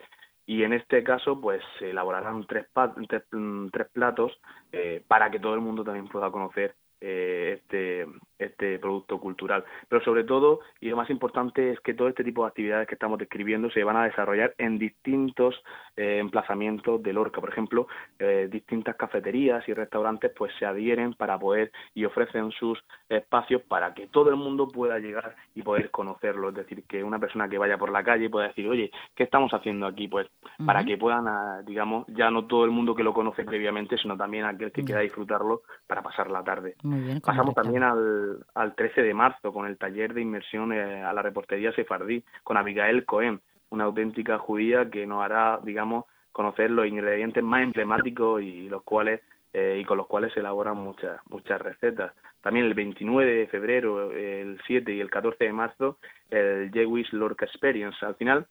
Y 0.45 0.63
en 0.63 0.73
este 0.73 1.03
caso, 1.03 1.41
pues 1.41 1.61
se 1.79 1.89
elaborarán 1.89 2.45
tres, 2.47 2.67
tres, 3.07 3.87
platos 3.91 4.39
eh, 4.71 5.03
para 5.07 5.31
que 5.31 5.39
todo 5.39 5.55
el 5.55 5.61
mundo 5.61 5.83
también 5.83 6.07
pueda 6.07 6.31
conocer 6.31 6.75
eh, 7.07 7.59
este, 7.61 8.05
este 8.39 8.79
producto 8.79 9.19
cultural. 9.19 9.63
Pero 9.87 10.03
sobre 10.03 10.23
todo, 10.23 10.59
y 10.79 10.89
lo 10.89 10.97
más 10.97 11.09
importante, 11.09 11.71
es 11.71 11.79
que 11.79 11.93
todo 11.93 12.07
este 12.07 12.23
tipo 12.23 12.43
de 12.43 12.49
actividades 12.49 12.87
que 12.87 12.95
estamos 12.95 13.19
describiendo 13.19 13.69
se 13.71 13.83
van 13.83 13.97
a 13.97 14.05
desarrollar 14.05 14.53
en 14.57 14.77
distintos 14.77 15.55
eh, 15.95 16.19
emplazamientos 16.19 17.01
de 17.01 17.13
Lorca. 17.13 17.41
Por 17.41 17.49
ejemplo, 17.49 17.87
eh, 18.19 18.47
distintas 18.51 18.95
cafeterías 18.95 19.67
y 19.67 19.73
restaurantes 19.73 20.31
pues 20.35 20.51
se 20.59 20.65
adhieren 20.65 21.13
para 21.13 21.39
poder 21.39 21.71
y 21.93 22.05
ofrecen 22.05 22.51
sus 22.51 22.83
espacios 23.09 23.61
para 23.63 23.93
que 23.93 24.07
todo 24.07 24.29
el 24.29 24.35
mundo 24.35 24.67
pueda 24.67 24.99
llegar 24.99 25.35
y 25.53 25.61
poder 25.61 25.91
conocerlo. 25.91 26.49
Es 26.49 26.55
decir, 26.55 26.83
que 26.87 27.03
una 27.03 27.19
persona 27.19 27.47
que 27.47 27.57
vaya 27.57 27.77
por 27.77 27.91
la 27.91 28.03
calle 28.03 28.29
pueda 28.29 28.47
decir, 28.47 28.67
oye, 28.67 28.91
¿qué 29.15 29.23
estamos 29.23 29.53
haciendo 29.53 29.87
aquí? 29.87 30.07
Pues 30.07 30.27
para 30.65 30.83
que 30.83 30.97
puedan, 30.97 31.27
ah, 31.27 31.61
digamos, 31.65 32.05
ya 32.07 32.29
no 32.29 32.45
todo 32.45 32.65
el 32.65 32.71
mundo 32.71 32.95
que 32.95 33.03
lo 33.03 33.13
conoce 33.13 33.43
previamente, 33.43 33.97
sino 33.97 34.17
también 34.17 34.45
aquel 34.45 34.71
que 34.71 34.83
quiera 34.83 35.01
disfrutarlo 35.01 35.61
para 35.87 36.01
pasar 36.01 36.29
la 36.29 36.43
tarde. 36.43 36.75
Pasamos 37.23 37.53
también 37.53 37.83
al 37.83 38.24
al, 38.53 38.75
13 38.75 39.01
de 39.01 39.13
marzo 39.13 39.53
con 39.53 39.65
el 39.65 39.77
taller 39.77 40.13
de 40.13 40.21
inmersión 40.21 40.71
a 40.71 41.13
la 41.13 41.21
reportería 41.21 41.71
sefardí 41.73 42.23
con 42.43 42.57
Abigail 42.57 43.05
Cohen, 43.05 43.41
una 43.69 43.85
auténtica 43.85 44.37
judía 44.37 44.89
que 44.89 45.05
nos 45.05 45.23
hará, 45.23 45.59
digamos, 45.63 46.05
conocer 46.31 46.69
los 46.69 46.85
ingredientes 46.85 47.43
más 47.43 47.63
emblemáticos 47.63 48.41
y 48.41 48.67
los 48.69 48.83
cuales 48.83 49.21
eh, 49.53 49.77
y 49.79 49.85
con 49.85 49.97
los 49.97 50.07
cuales 50.07 50.33
se 50.33 50.41
elaboran 50.41 50.75
muchas 50.75 51.17
muchas 51.29 51.61
recetas. 51.61 52.11
También 52.41 52.65
el 52.65 52.73
29 52.73 53.35
de 53.35 53.47
febrero, 53.47 54.11
el 54.11 54.59
7 54.67 54.93
y 54.93 54.99
el 54.99 55.09
14 55.09 55.45
de 55.45 55.53
marzo, 55.53 55.97
el 56.29 56.71
Jewish 56.73 57.11
Lorca 57.13 57.45
Experience. 57.45 58.05
Al 58.05 58.15
final, 58.15 58.47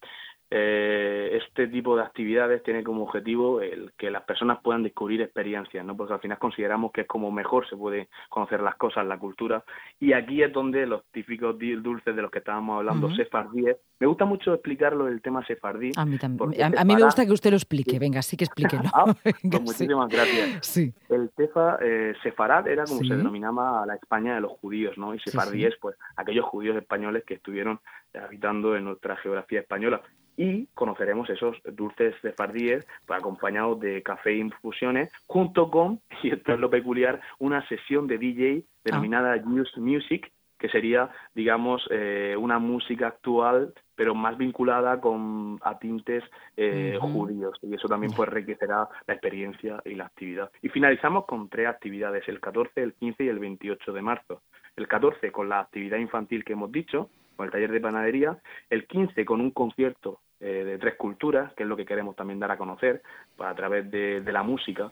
eh, 0.57 1.37
este 1.43 1.67
tipo 1.67 1.97
de 1.97 2.03
actividades 2.03 2.63
tiene 2.63 2.85
como 2.85 3.03
objetivo 3.03 3.61
el 3.61 3.93
que 3.99 4.09
las 4.09 4.23
personas 4.23 4.61
puedan 4.63 4.85
descubrir 4.85 5.21
experiencias, 5.21 5.85
¿no? 5.85 5.97
Porque 5.97 6.13
al 6.13 6.21
final 6.21 6.39
consideramos 6.39 6.93
que 6.93 7.01
es 7.01 7.07
como 7.09 7.33
mejor 7.33 7.69
se 7.69 7.77
puede 7.77 8.09
conocer 8.29 8.61
las 8.61 8.77
cosas, 8.77 9.05
la 9.05 9.19
cultura, 9.19 9.65
y 9.99 10.13
aquí 10.13 10.45
es 10.45 10.53
donde 10.53 10.87
los 10.87 11.03
típicos 11.11 11.57
dulces 11.59 12.15
de 12.15 12.23
los 12.23 12.31
que 12.31 12.39
estábamos 12.39 12.79
hablando, 12.79 13.13
sefardíes, 13.17 13.79
me 13.99 14.07
gusta 14.07 14.27
mucho 14.27 14.55
explicarlo 14.55 15.09
el 15.09 15.21
tema 15.23 15.45
sefardí. 15.45 15.91
A 15.97 16.07
mí 16.07 16.19
también. 16.19 16.63
A, 16.79 16.85
mí 16.85 16.95
me 16.95 17.03
gusta 17.03 17.27
que 17.27 17.33
usted 17.33 17.51
lo 17.51 17.57
explique, 17.57 17.99
venga, 17.99 18.23
sí 18.23 18.37
que 18.37 18.45
explíquelo. 18.45 18.85
ah, 18.95 19.13
pues 19.25 19.61
muchísimas 19.61 20.09
gracias. 20.09 20.65
Sí. 20.65 20.95
El 21.09 21.31
tefa, 21.31 21.79
eh, 21.83 22.15
sefarad 22.23 22.69
era 22.69 22.85
como 22.85 23.01
se 23.01 23.17
denominaba 23.17 23.83
a 23.83 23.87
la 23.87 23.97
España 23.97 24.37
de 24.37 24.41
los 24.43 24.53
judíos, 24.53 24.97
¿no? 24.99 25.17
Y 25.17 25.19
sefardíes, 25.19 25.75
pues 25.81 25.97
aquellos 26.15 26.45
judíos 26.45 26.77
españoles 26.77 27.25
que 27.27 27.35
estuvieron 27.35 27.81
habitando 28.15 28.77
en 28.77 28.85
nuestra 28.85 29.17
geografía 29.17 29.59
española 29.59 30.01
y 30.37 30.67
conoceremos 30.75 31.29
esos 31.31 31.57
dulces 31.73 32.15
de 32.23 32.33
fardíes 32.33 32.87
pues, 33.07 33.19
acompañados 33.19 33.81
de 33.81 34.03
café 34.03 34.31
e 34.31 34.39
infusiones 34.39 35.11
junto 35.27 35.71
con, 35.71 36.01
y 36.23 36.31
esto 36.33 36.53
es 36.53 36.59
lo 36.59 36.71
peculiar, 36.71 37.21
una 37.39 37.67
sesión 37.69 38.07
de 38.07 38.19
DJ 38.19 38.65
denominada 38.85 39.35
ah. 39.35 39.43
Music 39.77 40.31
que 40.65 40.71
sería, 40.71 41.11
digamos, 41.35 41.87
eh, 41.91 42.35
una 42.39 42.59
música 42.59 43.09
actual, 43.09 43.75
pero 43.95 44.15
más 44.15 44.39
vinculada 44.39 44.99
con 44.99 45.59
a 45.63 45.79
tintes 45.79 46.25
eh, 46.57 46.97
judíos. 47.01 47.59
Y 47.61 47.75
eso 47.75 47.87
también 47.87 48.15
pues 48.17 48.31
enriquecerá 48.31 48.89
la 49.07 49.13
experiencia 49.13 49.83
y 49.85 49.95
la 49.95 50.07
actividad. 50.07 50.51
Y 50.63 50.71
finalizamos 50.71 51.27
con 51.27 51.51
tres 51.51 51.69
actividades, 51.69 52.27
el 52.29 52.41
14, 52.41 52.83
el 52.83 52.95
15 52.95 53.25
y 53.25 53.29
el 53.29 53.41
28 53.41 53.93
de 53.93 54.01
marzo. 54.01 54.41
El 54.75 54.89
14 54.89 55.31
con 55.33 55.51
la 55.51 55.61
actividad 55.61 55.99
infantil 55.99 56.45
que 56.45 56.55
hemos 56.55 56.73
dicho, 56.73 57.11
con 57.37 57.47
el 57.47 57.53
taller 57.53 57.73
de 57.73 57.81
panadería, 57.81 58.39
el 58.71 58.87
15 58.87 59.25
con 59.25 59.41
un 59.41 59.51
concierto 59.51 60.21
eh, 60.41 60.65
de 60.65 60.79
tres 60.79 60.97
culturas, 60.97 61.53
que 61.55 61.63
es 61.63 61.69
lo 61.69 61.77
que 61.77 61.87
queremos 61.87 62.17
también 62.17 62.41
dar 62.41 62.51
a 62.51 62.59
conocer 62.59 63.03
pues, 63.37 63.49
a 63.49 63.55
través 63.55 63.91
de, 63.91 64.23
la 64.33 64.43
música, 64.43 64.91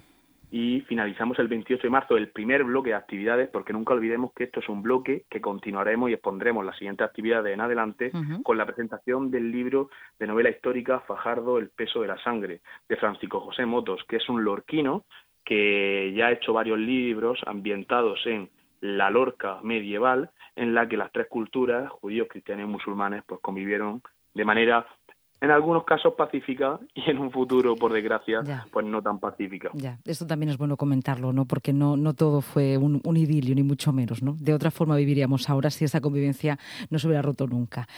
y 0.50 0.82
finalizamos 0.82 1.38
el 1.38 1.48
28 1.48 1.82
de 1.82 1.90
marzo 1.90 2.16
el 2.16 2.28
primer 2.28 2.64
bloque 2.64 2.90
de 2.90 2.96
actividades, 2.96 3.48
porque 3.48 3.72
nunca 3.72 3.94
olvidemos 3.94 4.32
que 4.34 4.44
esto 4.44 4.60
es 4.60 4.68
un 4.68 4.82
bloque 4.82 5.24
que 5.30 5.40
continuaremos 5.40 6.10
y 6.10 6.12
expondremos 6.12 6.64
las 6.64 6.76
siguientes 6.76 7.06
actividades 7.06 7.54
en 7.54 7.60
adelante 7.60 8.12
con 8.42 8.58
la 8.58 8.66
presentación 8.66 9.30
del 9.30 9.50
libro 9.50 9.88
de 10.18 10.26
novela 10.26 10.50
histórica 10.50 11.00
Fajardo, 11.00 11.58
el 11.58 11.70
peso 11.70 12.02
de 12.02 12.08
la 12.08 12.22
sangre, 12.22 12.60
de 12.86 12.96
Francisco 12.96 13.40
José 13.40 13.64
Motos, 13.64 14.04
que 14.06 14.16
es 14.16 14.28
un 14.28 14.44
lorquino 14.44 15.04
que 15.44 16.12
ya 16.14 16.26
ha 16.26 16.32
hecho 16.32 16.52
varios 16.52 16.78
libros 16.78 17.40
ambientados 17.46 18.20
en 18.26 18.50
la 18.80 19.10
Lorca 19.10 19.58
medieval, 19.62 20.30
en 20.56 20.74
la 20.74 20.88
que 20.88 20.96
las 20.96 21.12
tres 21.12 21.28
culturas, 21.28 21.90
judíos, 21.90 22.28
cristianos 22.30 22.68
y 22.68 22.72
musulmanes, 22.72 23.22
pues 23.26 23.40
convivieron 23.40 24.02
de 24.34 24.44
manera 24.44 24.86
en 25.42 25.50
algunos 25.50 25.82
casos 25.84 26.14
pacífica 26.14 26.78
y 26.94 27.10
en 27.10 27.18
un 27.18 27.30
futuro, 27.32 27.74
por 27.74 27.92
desgracia, 27.92 28.42
pues 28.70 28.86
no 28.86 29.02
tan 29.02 29.18
pacífica. 29.18 29.70
Ya, 29.74 29.98
esto 30.04 30.26
también 30.26 30.50
es 30.50 30.56
bueno 30.56 30.76
comentarlo, 30.76 31.32
¿no? 31.32 31.46
Porque 31.46 31.72
no, 31.72 31.96
no 31.96 32.14
todo 32.14 32.40
fue 32.40 32.78
un, 32.78 33.02
idilio, 33.16 33.54
ni 33.54 33.64
mucho 33.64 33.92
menos, 33.92 34.22
¿no? 34.22 34.36
De 34.38 34.54
otra 34.54 34.70
forma 34.70 34.96
viviríamos 34.96 35.50
ahora 35.50 35.70
si 35.70 35.84
esa 35.84 36.00
convivencia 36.00 36.58
no 36.90 36.98
se 36.98 37.08
hubiera 37.08 37.22
roto 37.22 37.46
nunca. 37.48 37.88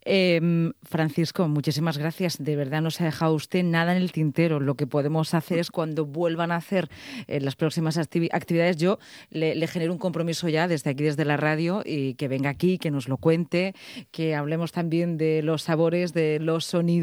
Em, 0.00 0.72
Francisco, 0.82 1.46
muchísimas 1.46 1.98
gracias. 1.98 2.42
De 2.42 2.56
verdad 2.56 2.80
no 2.80 2.90
se 2.90 3.02
ha 3.04 3.06
dejado 3.06 3.34
usted 3.34 3.62
nada 3.62 3.94
en 3.94 4.02
el 4.02 4.10
tintero. 4.10 4.58
Lo 4.58 4.74
que 4.74 4.86
podemos 4.86 5.34
hacer 5.34 5.58
es 5.58 5.70
cuando 5.70 6.06
vuelvan 6.06 6.52
a 6.52 6.56
hacer 6.56 6.88
eh, 7.26 7.38
las 7.38 7.54
próximas 7.54 7.98
actividades, 7.98 8.78
yo 8.78 8.98
le, 9.30 9.54
le 9.54 9.66
genero 9.66 9.92
un 9.92 9.98
compromiso 9.98 10.48
ya 10.48 10.68
desde 10.68 10.90
aquí, 10.90 11.04
desde 11.04 11.26
la 11.26 11.36
radio, 11.36 11.82
y 11.84 12.14
que 12.14 12.28
venga 12.28 12.48
aquí, 12.48 12.78
que 12.78 12.90
nos 12.90 13.08
lo 13.08 13.18
cuente, 13.18 13.74
que 14.10 14.34
hablemos 14.34 14.72
también 14.72 15.18
de 15.18 15.42
los 15.42 15.62
sabores, 15.62 16.14
de 16.14 16.38
los 16.40 16.64
sonidos 16.64 16.93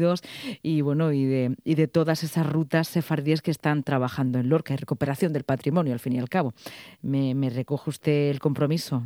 y 0.62 0.80
bueno 0.80 1.12
y 1.12 1.24
de, 1.24 1.56
y 1.64 1.74
de 1.74 1.88
todas 1.88 2.22
esas 2.22 2.50
rutas 2.50 2.88
sefardíes 2.88 3.42
que 3.42 3.50
están 3.50 3.82
trabajando 3.82 4.38
en 4.38 4.48
Lorca 4.48 4.74
y 4.74 4.76
recuperación 4.76 5.32
del 5.32 5.44
patrimonio 5.44 5.92
al 5.92 6.00
fin 6.00 6.14
y 6.14 6.18
al 6.18 6.28
cabo. 6.28 6.54
¿Me, 7.02 7.50
recoge 7.50 7.90
usted 7.90 8.30
el 8.30 8.40
compromiso? 8.40 9.02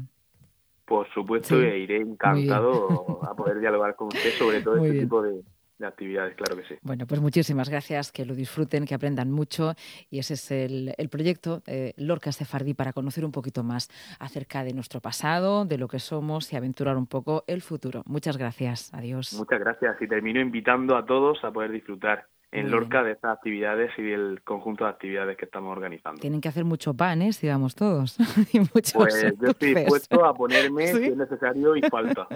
Por 0.84 1.08
supuesto, 1.12 1.60
iré 1.60 2.00
encantado 2.00 3.20
a 3.24 3.34
poder 3.34 3.58
dialogar 3.58 3.96
con 3.96 4.08
usted 4.08 4.30
sobre 4.38 4.62
todo 4.62 4.76
este 4.84 5.00
tipo 5.00 5.22
de, 5.22 5.42
de 5.78 5.86
actividades, 5.86 6.34
claro 6.36 6.56
que 6.56 6.66
sí. 6.66 6.74
Bueno, 6.82 7.06
pues 7.06 7.20
muchísimas 7.20 7.68
gracias, 7.68 8.12
que 8.12 8.24
lo 8.24 8.34
disfruten, 8.34 8.86
que 8.86 8.94
aprendan 8.94 9.30
mucho 9.30 9.74
y 10.10 10.18
ese 10.18 10.34
es 10.34 10.50
el, 10.50 10.94
proyecto 11.10 11.62
eh, 11.66 11.92
Lorca 11.96 12.32
Sefardí 12.32 12.74
para 12.74 12.92
conocer 12.92 13.24
un 13.24 13.32
poquito 13.32 13.62
más 13.62 13.88
acerca 14.18 14.64
de 14.64 14.72
nuestro 14.72 15.00
pasado, 15.00 15.64
de 15.64 15.78
lo 15.78 15.88
que 15.88 15.98
somos 15.98 16.52
y 16.52 16.56
aventurar 16.56 16.96
un 16.96 17.06
poco 17.06 17.44
el 17.46 17.62
futuro. 17.62 18.02
Muchas 18.06 18.36
gracias, 18.36 18.92
adiós. 18.94 19.34
Muchas 19.34 19.60
gracias 19.60 19.96
y 20.00 20.08
termino 20.08 20.40
invitando 20.40 20.96
a 20.96 21.04
todos 21.04 21.42
a 21.44 21.50
poder 21.50 21.70
disfrutar 21.70 22.26
en 22.52 22.70
Lorca 22.70 23.02
de 23.02 23.12
estas 23.12 23.36
actividades 23.36 23.90
y 23.98 24.02
del 24.02 24.40
conjunto 24.42 24.84
de 24.84 24.90
actividades 24.90 25.36
que 25.36 25.44
estamos 25.44 25.72
organizando. 25.72 26.20
Tienen 26.20 26.40
que 26.40 26.48
hacer 26.48 26.64
mucho 26.64 26.94
pan, 26.94 27.22
¿eh? 27.22 27.32
Si 27.32 27.48
vamos 27.48 27.74
todos. 27.74 28.16
pues 28.72 28.92
yo 28.92 29.48
estoy 29.48 29.74
dispuesto 29.74 30.24
a 30.24 30.34
ponerme 30.34 30.86
si 30.92 31.04
es 31.04 31.16
necesario 31.16 31.76
y 31.76 31.82
falta. 31.82 32.26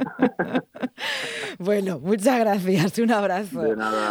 bueno, 1.59 1.99
muchas 2.01 2.41
gracias. 2.41 2.99
Un 2.99 3.13
abrazo. 3.13 3.63
De 3.63 3.77
nada. 3.77 4.09